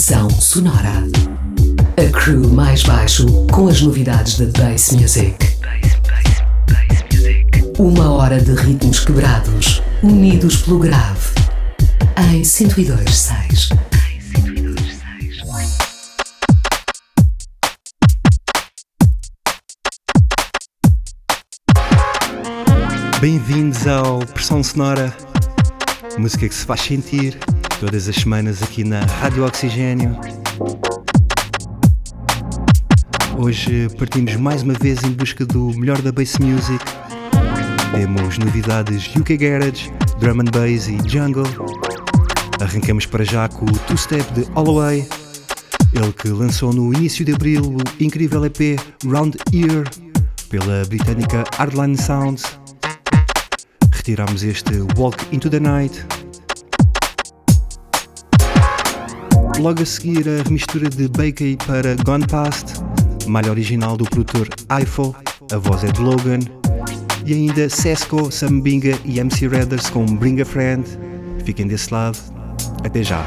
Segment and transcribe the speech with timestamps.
[0.00, 1.04] Estação Sonora.
[1.98, 5.36] A crew mais baixo com as novidades da Bass Music.
[7.78, 11.34] Uma hora de ritmos quebrados, unidos pelo grave.
[12.32, 13.76] Em 102.6.
[23.20, 25.14] Bem-vindos ao Pressão Sonora,
[26.16, 27.38] música que se faz sentir
[27.80, 30.14] todas as semanas aqui na Rádio Oxigênio.
[33.38, 36.84] Hoje partimos mais uma vez em busca do melhor da bass music.
[37.92, 41.46] Temos novidades UK Garage, Drum and Bass e Jungle.
[42.60, 45.08] Arrancamos para já com o Two Step de Holloway,
[45.94, 49.88] ele que lançou no início de abril o incrível EP Round Ear
[50.50, 52.44] pela britânica Hardline Sounds.
[53.90, 56.04] Retiramos este Walk into the Night
[59.60, 62.82] Logo a seguir, a remistura de Bakey para Gone Past,
[63.26, 65.14] malha original do produtor Eiffel,
[65.52, 66.38] a voz é de Logan,
[67.26, 70.82] e ainda Sesco, Sambinga e MC Redders com Bring a Friend.
[71.44, 72.16] Fiquem desse lado.
[72.82, 73.22] Até já.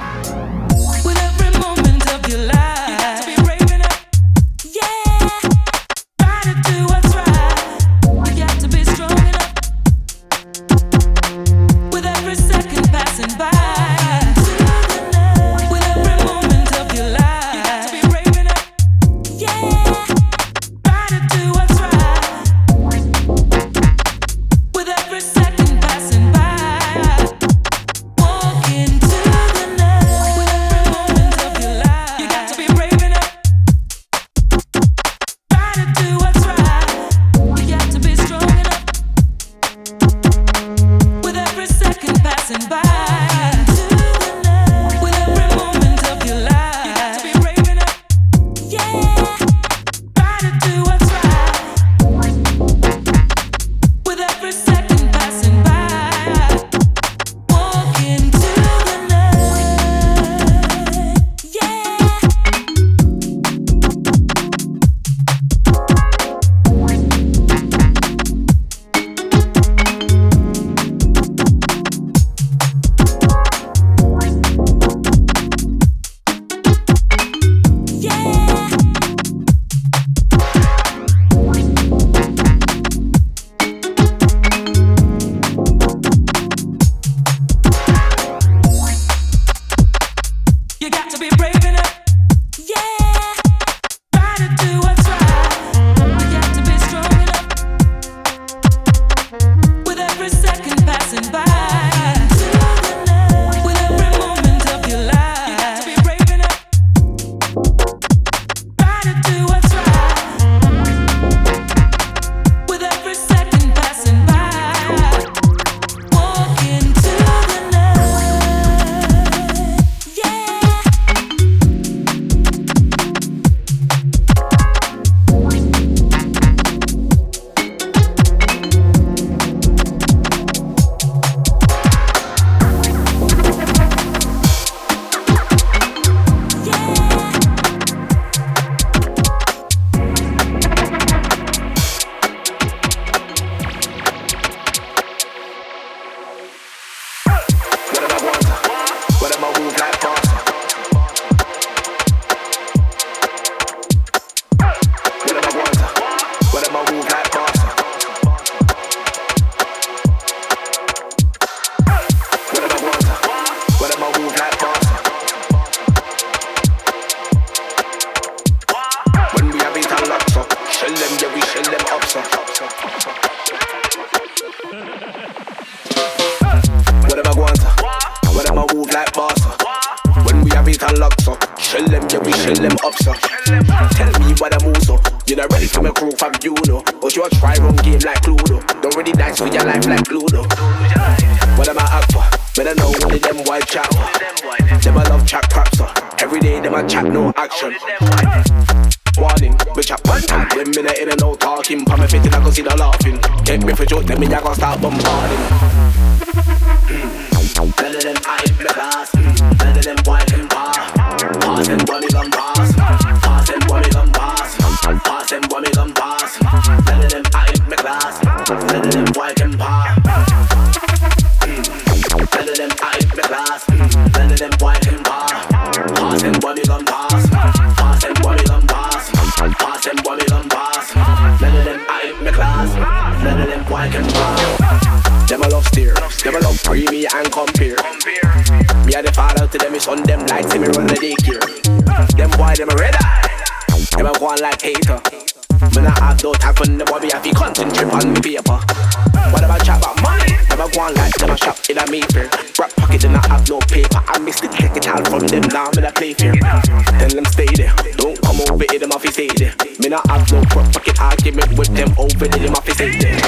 [252.59, 254.02] Rap pocket and I have no paper.
[254.08, 256.34] I miss the check it out from them now, me I play fair.
[256.34, 259.55] Tell them stay there, don't come over here, them off you stay there.
[259.79, 262.98] Me not have no crap pocket argument with them over there, them off you stay
[263.00, 263.20] there.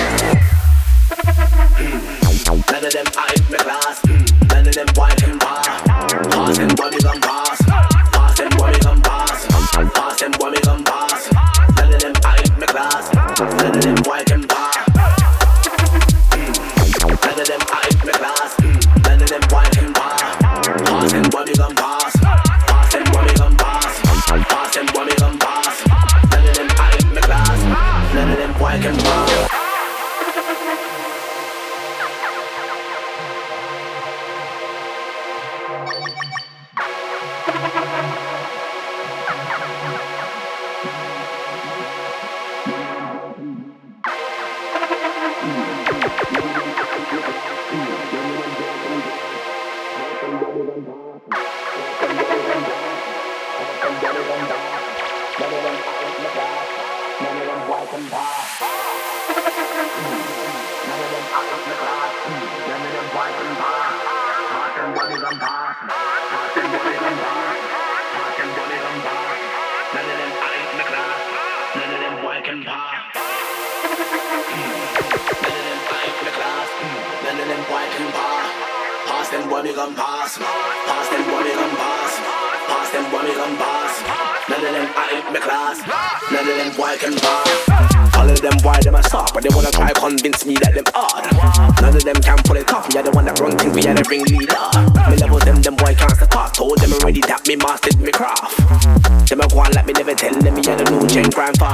[1.75, 2.25] Hmm.
[2.71, 4.05] None of them are in my class.
[4.05, 5.63] None of them white and bar.
[5.63, 7.61] Pass them boy, me gon' pass.
[7.65, 9.47] Pass them boy, me gon' pass.
[9.47, 11.31] Pass them boy, me gon' pass.
[11.77, 13.13] None of them are in my class.
[13.13, 14.44] None of them white and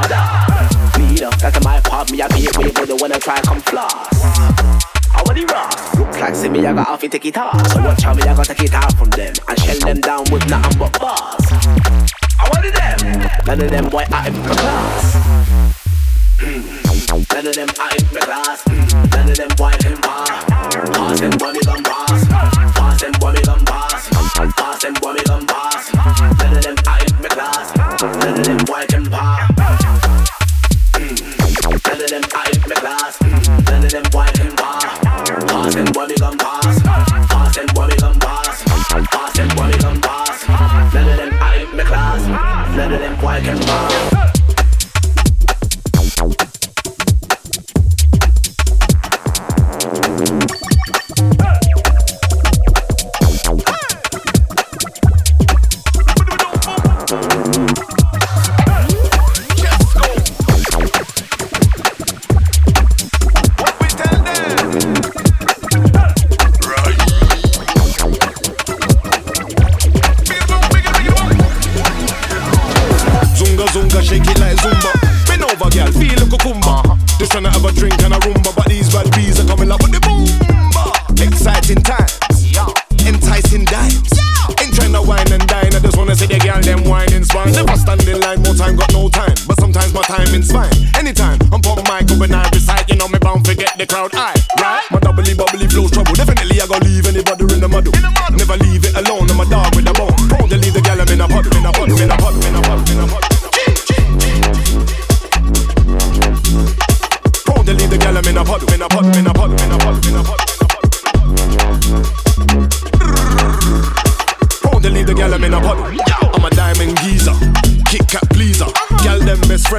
[0.02, 1.00] harder.
[1.00, 2.12] Leader, that's my part.
[2.12, 3.94] Me, I be it with you, wanna try and come floss.
[5.14, 5.70] I want it raw.
[5.98, 7.68] Look like see me, I got off and take it off.
[7.72, 9.34] So watch how me, I got take it off from them.
[9.48, 11.46] And shell them down with nothing but bars.
[12.40, 13.30] I wanted them.
[13.46, 15.16] None of them boy out in my class.
[16.38, 17.34] Mm.
[17.34, 18.64] None of them out in my class.
[18.64, 19.12] Mm.
[19.12, 20.42] None of them boy in my.
[21.12, 21.61] Cause them money.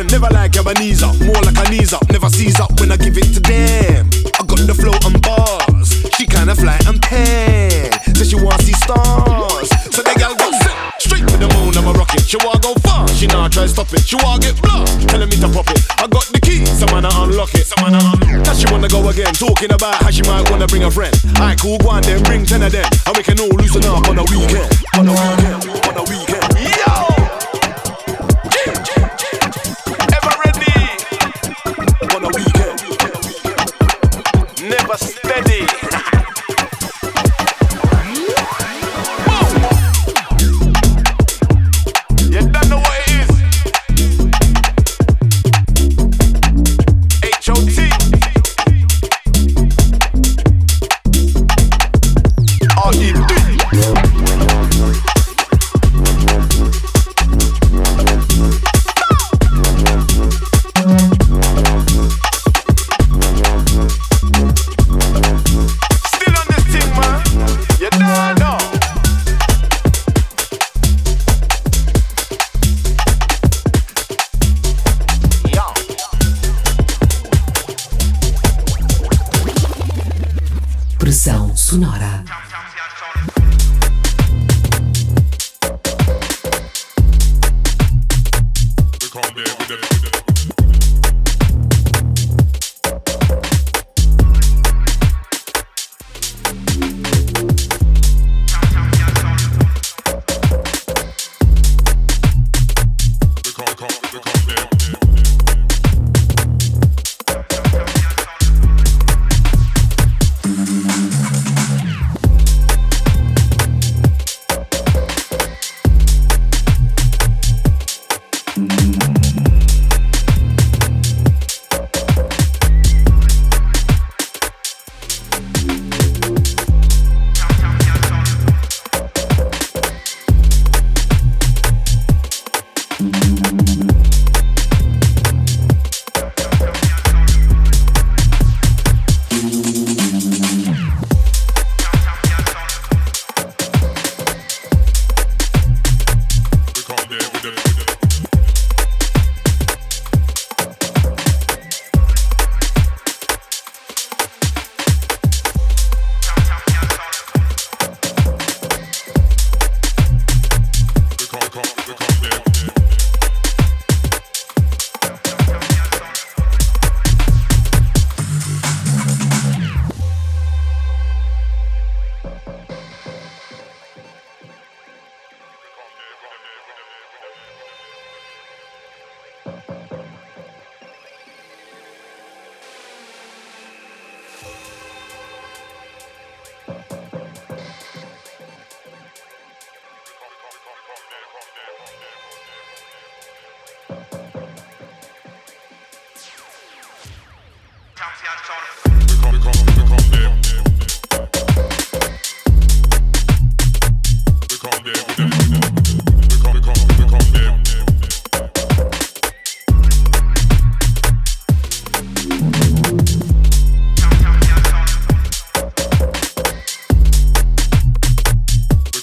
[0.03, 1.22] friend, never like Ebenezer.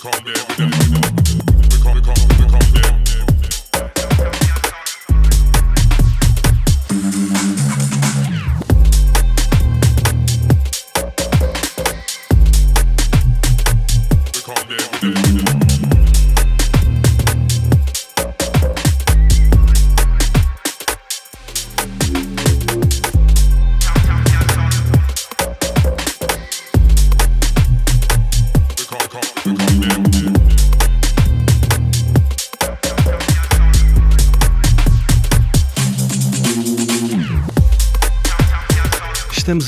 [0.02, 1.09] Estamos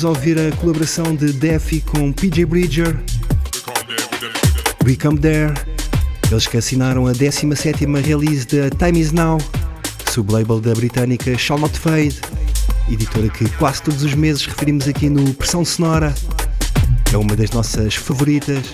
[0.05, 2.97] a ouvir a colaboração de Defi com PJ Bridger,
[4.85, 5.53] We Come There,
[6.31, 9.37] eles que assinaram a 17 release da Time Is Now,
[10.09, 12.19] sublabel da britânica Shall Not Fade,
[12.89, 16.15] editora que quase todos os meses referimos aqui no Pressão Sonora,
[17.11, 18.73] é uma das nossas favoritas.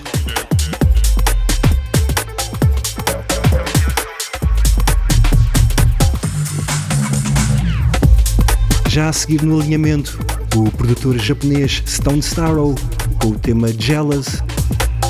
[8.88, 10.18] Já a seguir no alinhamento,
[10.58, 12.74] o produtor japonês Stone Starrow
[13.22, 14.42] com o tema Jealous,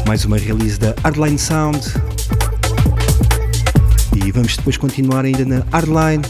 [0.07, 1.81] mais uma release da Hardline Sound.
[4.15, 6.23] E vamos depois continuar ainda na Hardline,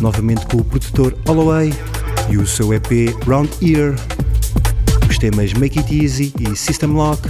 [0.00, 1.74] novamente com o produtor Holloway
[2.28, 3.96] e o seu EP Round Ear,
[5.08, 7.28] os temas Make It Easy e System Lock.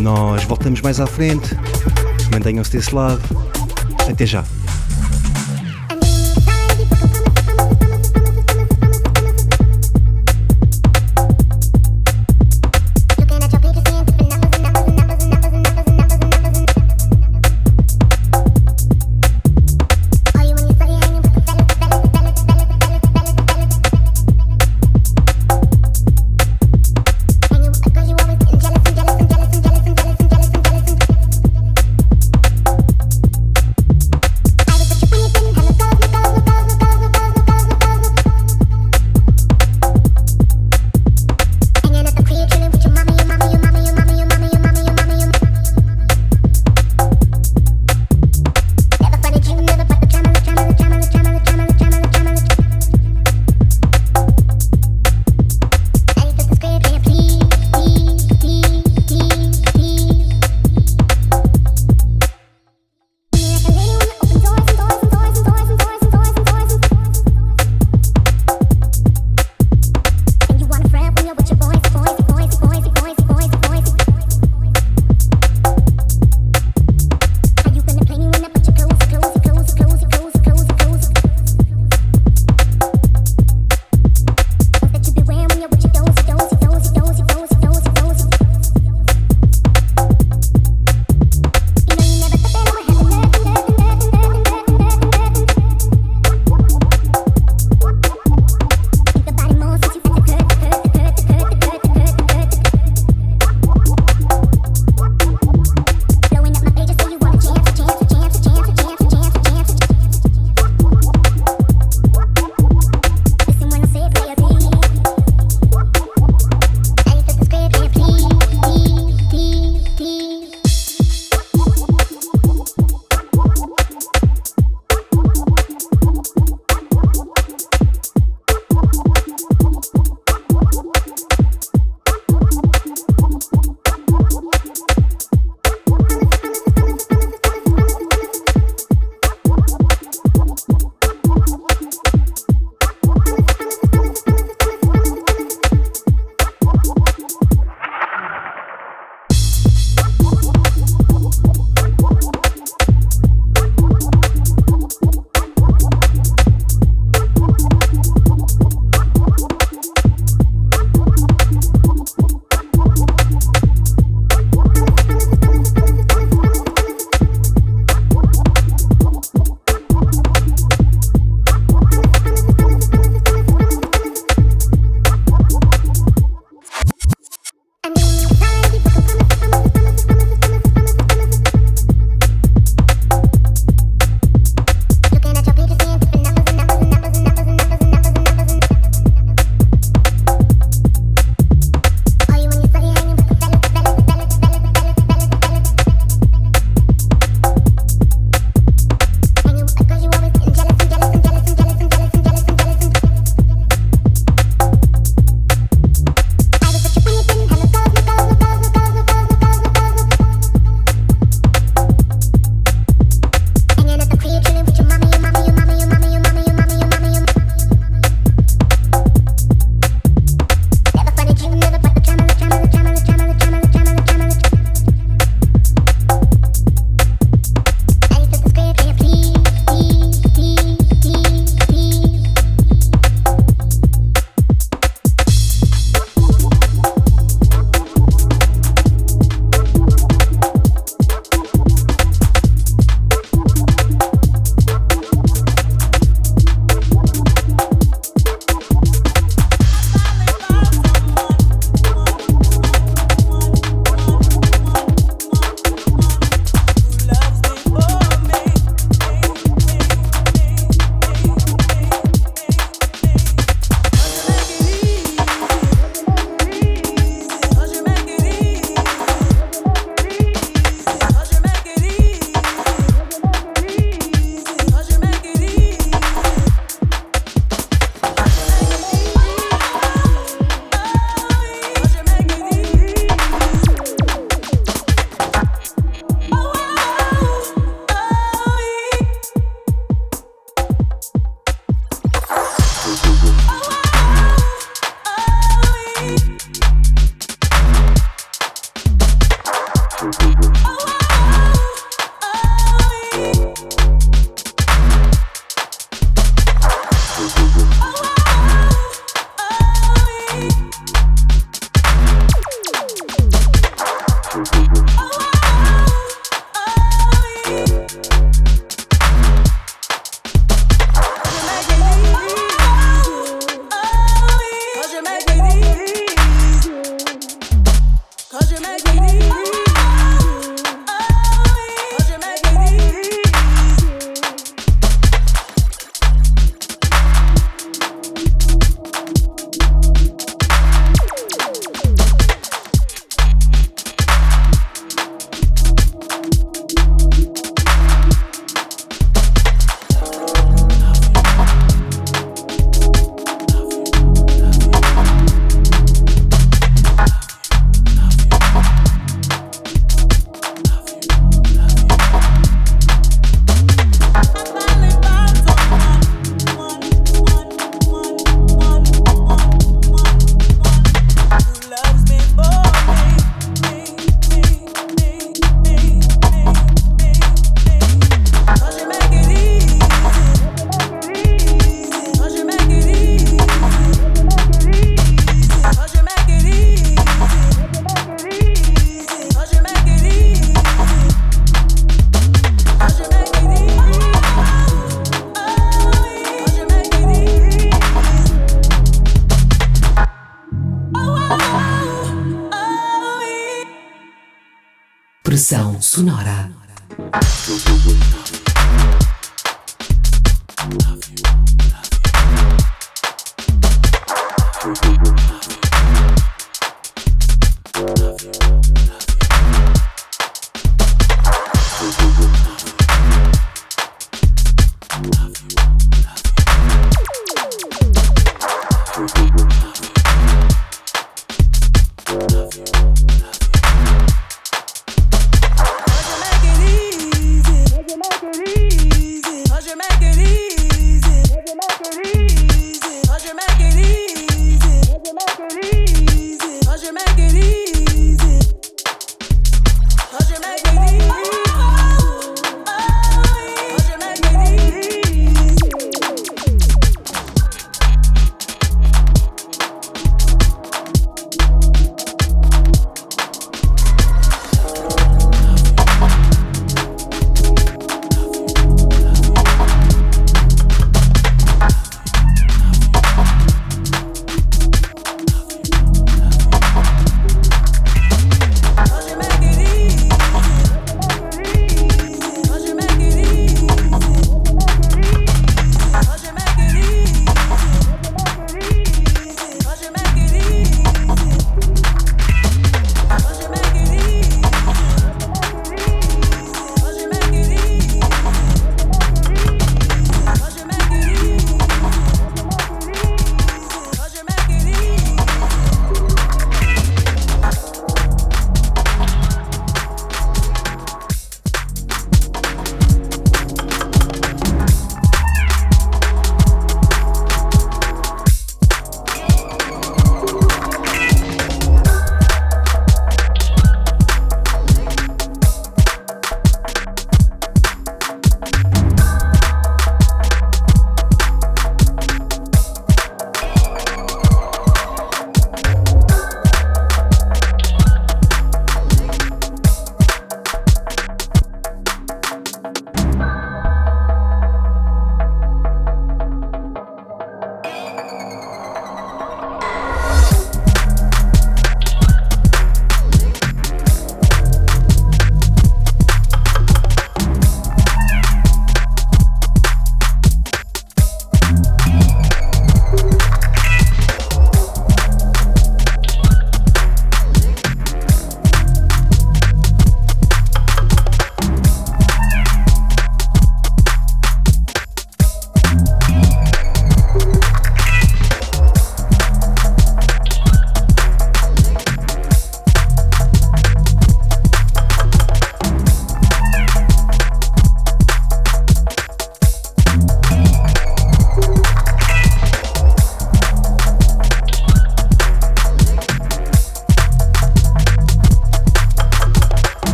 [0.00, 1.56] Nós voltamos mais à frente,
[2.32, 3.22] mantenham-se desse lado.
[4.08, 4.44] Até já!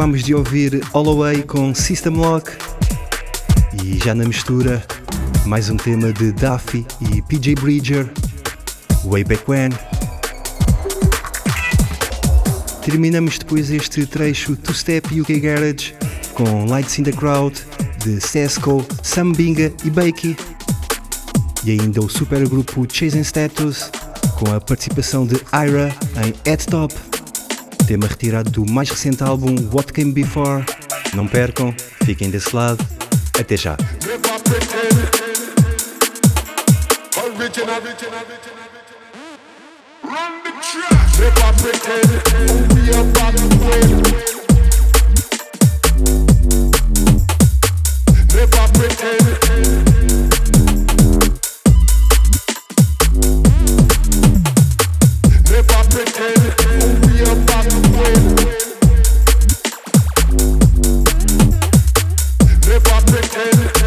[0.00, 2.50] Acabamos de ouvir Holloway com System Lock
[3.84, 4.82] e já na mistura
[5.44, 8.10] mais um tema de Duffy e PJ Bridger,
[9.04, 9.68] Way Back When.
[12.82, 15.92] Terminamos depois este trecho Two Step UK Garage
[16.32, 17.60] com Lights in the Crowd
[18.02, 20.34] de Sesco, Sambinga e Bakey.
[21.62, 23.90] E ainda o supergrupo Chasing Status
[24.38, 26.94] com a participação de Ira em At Top,
[27.90, 30.64] tema retirado do mais recente álbum What Came Before.
[31.12, 31.74] Não percam,
[32.04, 32.86] fiquem desse lado.
[33.36, 33.76] Até já.
[62.66, 63.79] Never pretend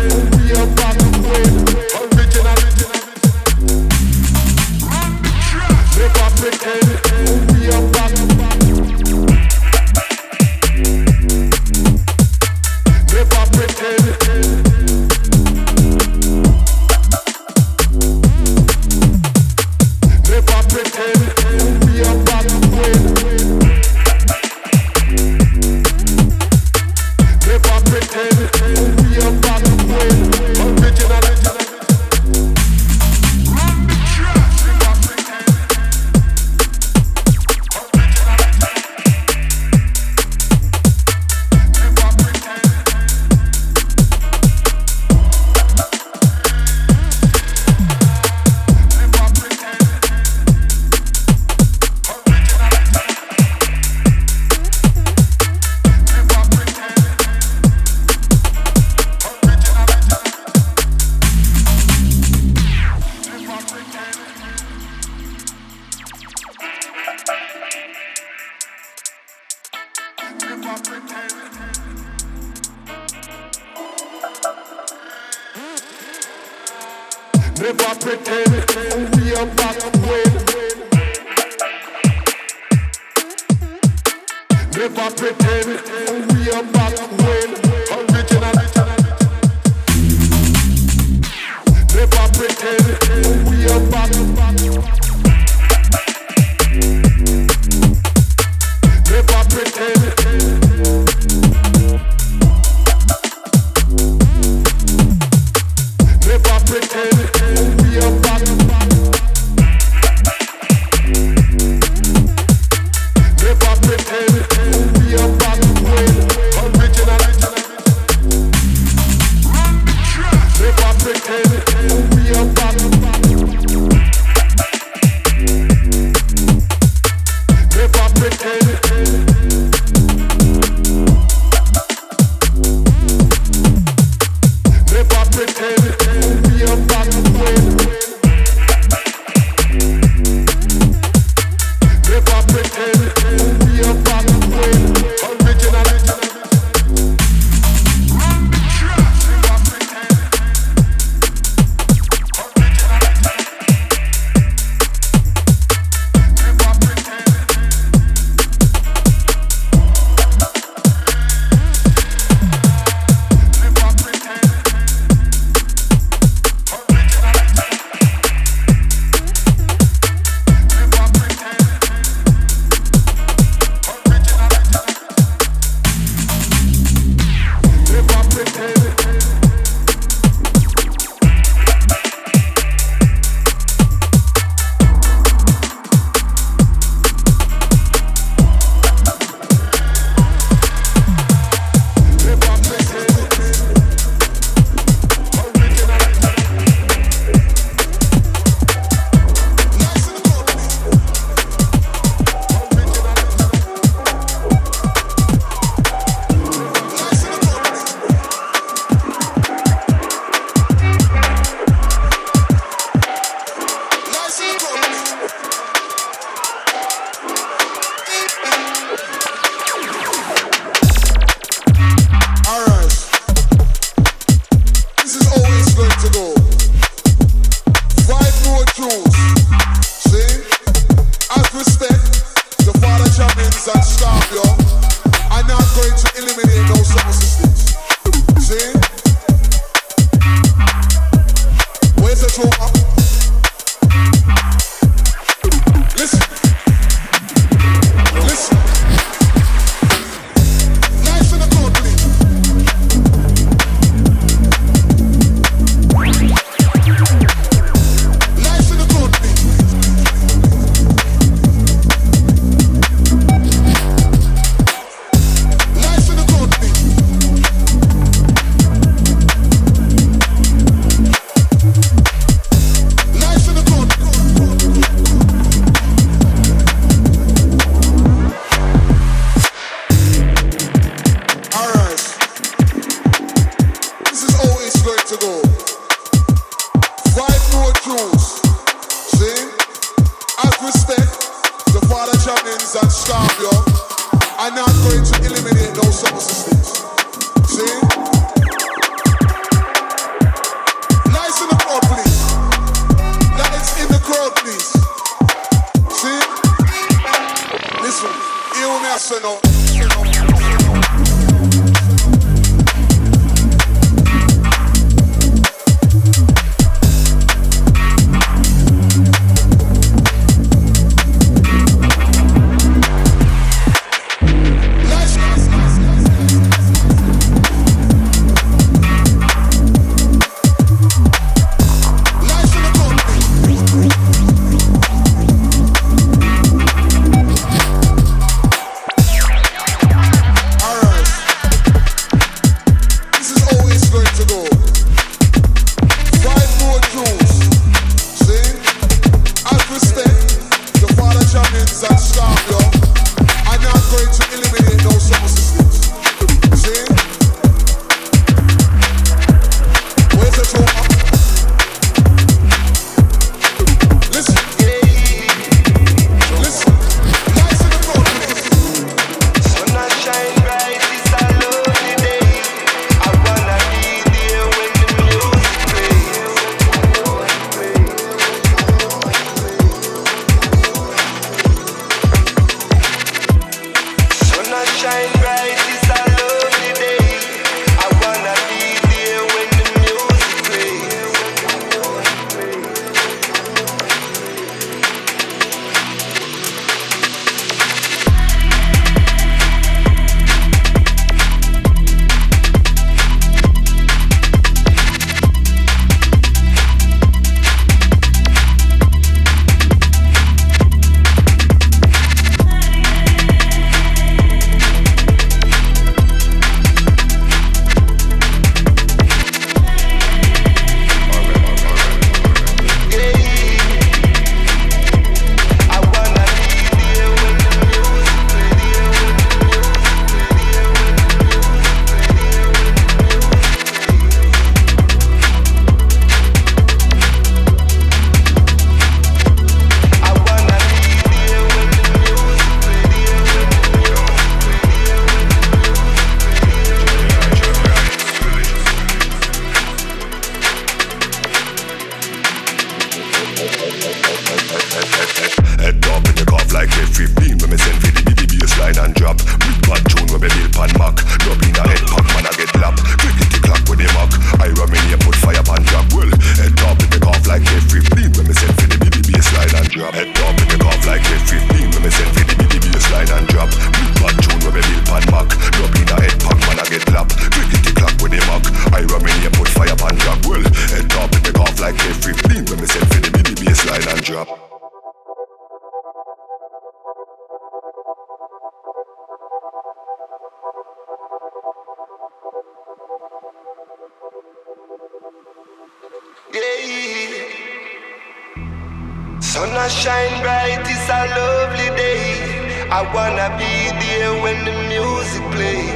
[502.76, 505.70] I wanna be there when the music plays.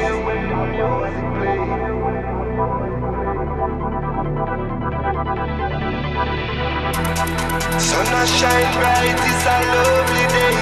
[7.88, 10.58] Sun I shine bright, it's a lovely day.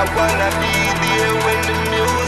[0.00, 2.21] I wanna be there when the music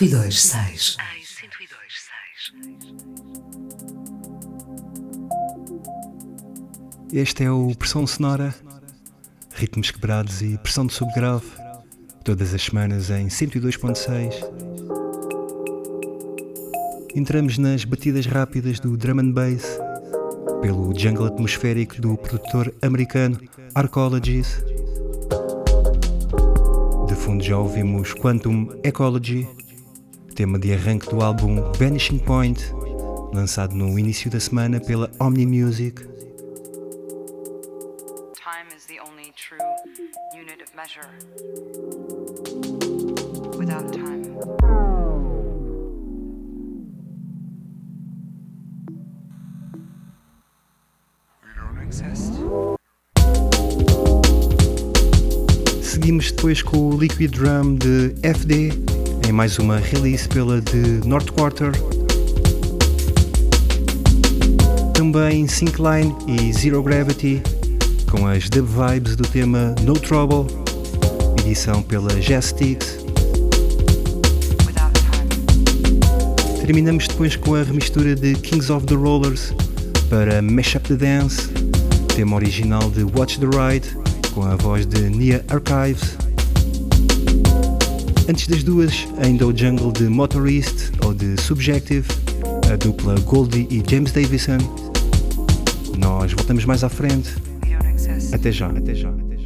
[0.00, 0.96] 102.6.
[7.12, 8.54] Este é o Pressão Sonora,
[9.52, 11.44] ritmos quebrados e pressão de subgrave,
[12.24, 14.32] todas as semanas em 102.6.
[17.14, 19.78] Entramos nas batidas rápidas do drum and bass,
[20.62, 23.38] pelo jungle atmosférico do produtor americano
[23.74, 24.64] Arcologies.
[27.20, 29.46] Fundo já ouvimos Quantum Ecology,
[30.40, 32.72] tema de arranque do álbum Vanishing Point,
[33.30, 36.02] lançado no início da semana pela Omni Music.
[38.32, 39.58] Time is the only true
[40.34, 41.10] unit of measure.
[43.58, 44.34] Without time.
[51.42, 52.32] We don't exist.
[55.82, 58.99] Seguimos depois com o Liquid Drum de FD,
[59.30, 61.70] em mais uma release pela de North Quarter.
[64.92, 67.40] Também Syncline e Zero Gravity,
[68.10, 70.46] com as dub vibes do tema No Trouble,
[71.38, 72.52] edição pela Jazz
[76.66, 79.54] Terminamos depois com a remistura de Kings of the Rollers
[80.08, 81.48] para Mash Up the Dance,
[82.16, 83.88] tema original de Watch the Ride
[84.32, 86.19] com a voz de Nia Archives.
[88.30, 92.06] Antes das duas, ainda o jungle de Motorist ou de Subjective,
[92.72, 94.58] a dupla Goldie e James Davison.
[95.98, 97.28] Nós voltamos mais à frente.
[98.32, 99.10] Até já, até já.
[99.10, 99.39] mash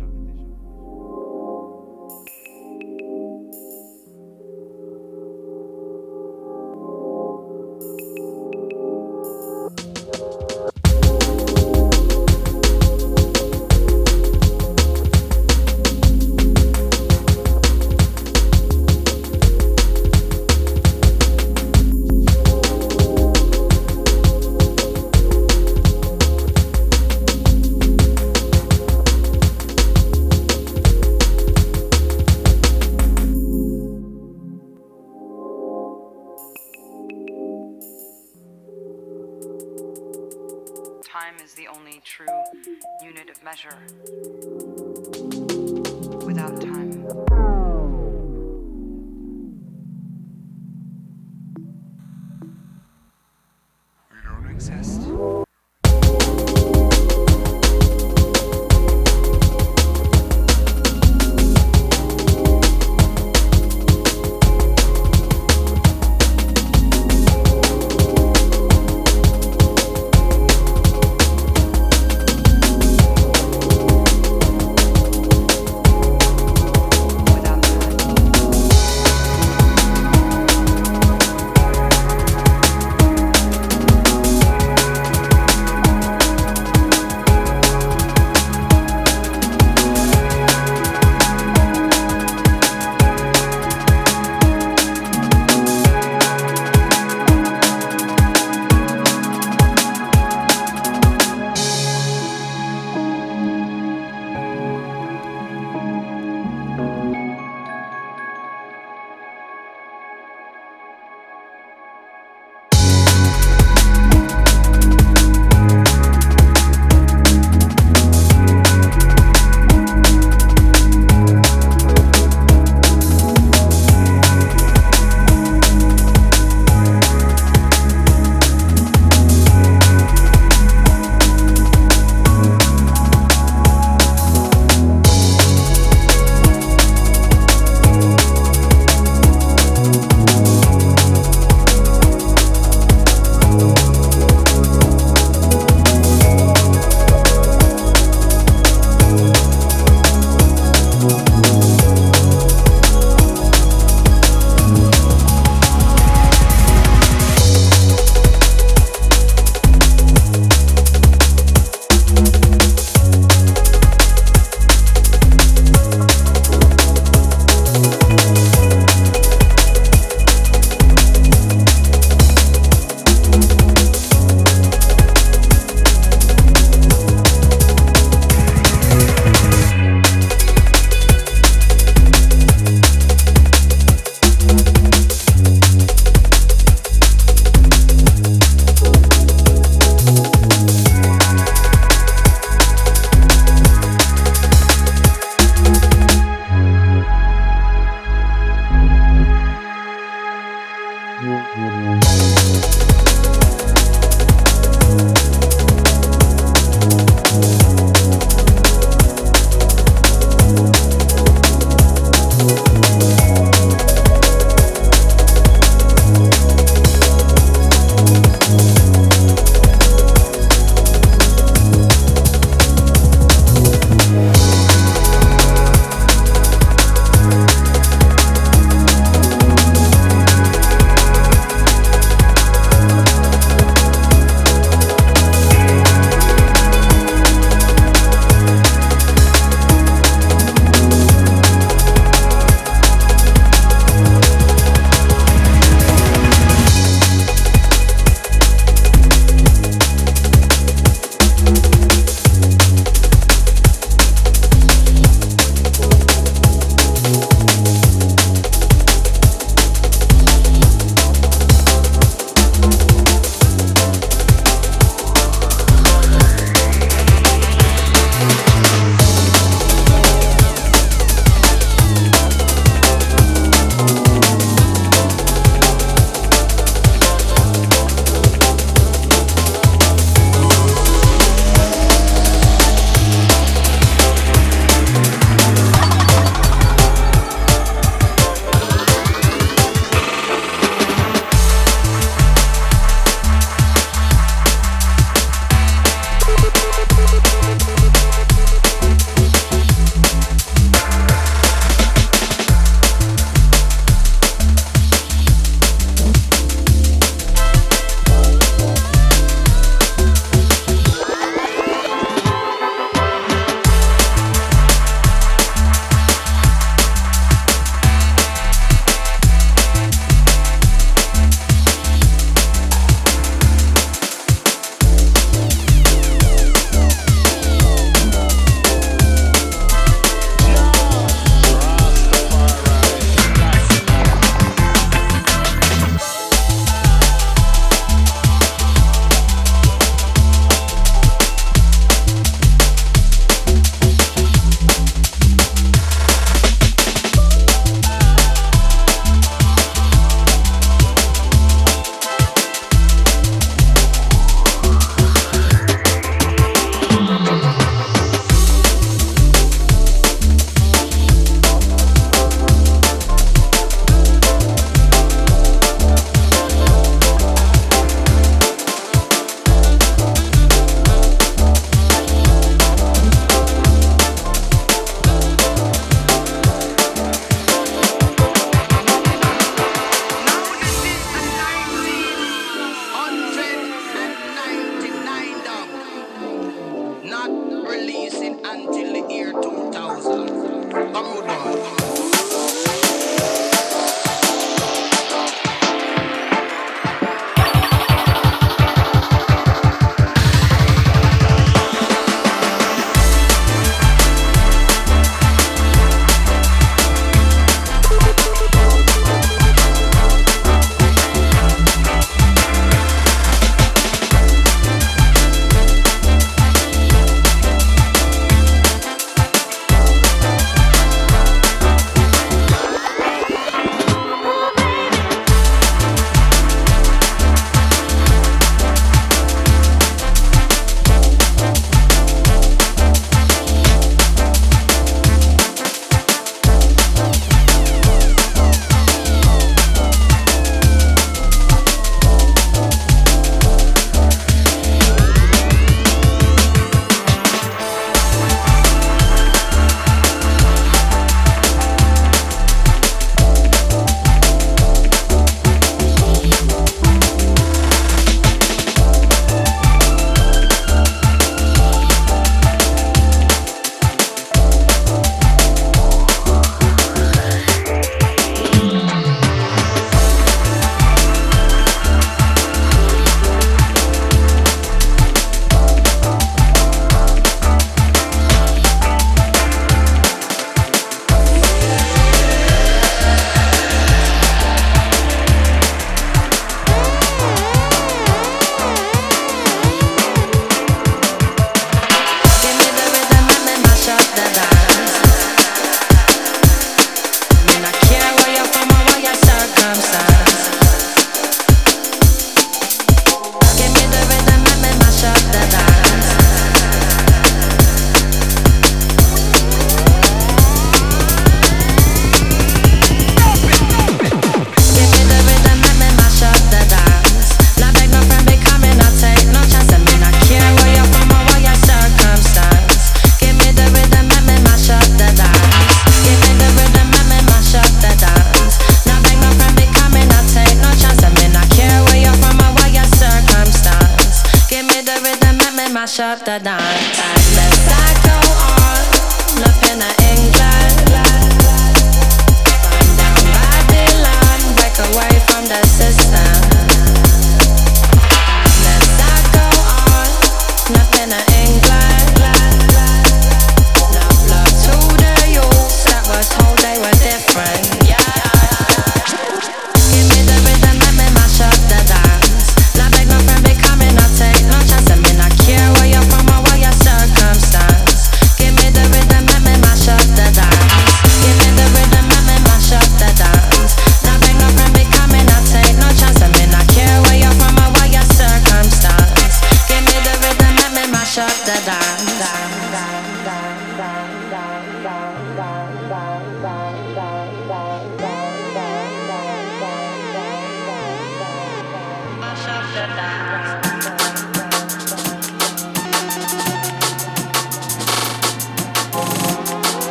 [43.45, 44.64] measure.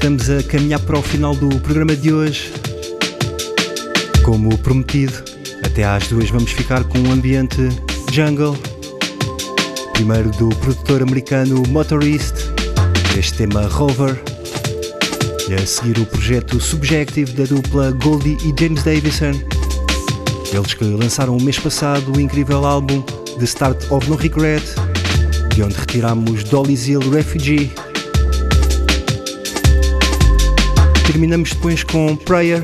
[0.00, 2.50] Estamos a caminhar para o final do programa de hoje.
[4.24, 5.12] Como prometido,
[5.62, 7.68] até às duas vamos ficar com um ambiente
[8.10, 8.56] jungle.
[9.92, 12.32] Primeiro do produtor americano Motorist,
[13.18, 14.18] este tema Rover.
[15.50, 19.38] E a seguir o projeto Subjective da dupla Goldie e James Davison.
[20.50, 23.02] Eles que lançaram o mês passado o incrível álbum
[23.38, 24.64] The Start of No Regret,
[25.54, 27.70] de onde retiramos Dolly's Hill Refugee.
[31.10, 32.62] Terminamos depois com Prayer,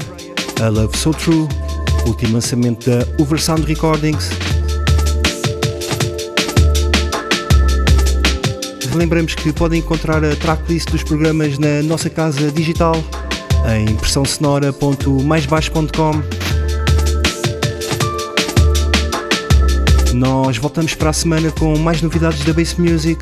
[0.62, 1.48] A Love So True,
[2.06, 4.30] último lançamento da Oversound Recordings.
[8.94, 12.94] Lembramos que podem encontrar a tracklist dos programas na nossa casa digital
[13.74, 16.12] em impressãosonora.maisbaixo.com.
[20.14, 23.20] Nós voltamos para a semana com mais novidades da Bass Music.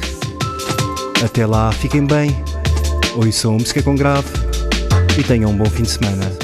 [1.25, 2.37] Até lá, fiquem bem,
[3.17, 4.44] ouçam música com grave
[5.21, 6.44] e tenham um bom fim de semana.